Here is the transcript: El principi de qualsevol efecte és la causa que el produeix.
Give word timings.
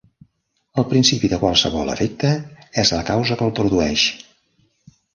El 0.81 0.87
principi 0.93 1.29
de 1.33 1.39
qualsevol 1.43 1.93
efecte 1.97 2.33
és 2.85 2.95
la 2.97 3.05
causa 3.13 3.41
que 3.43 3.49
el 3.51 3.57
produeix. 3.63 4.11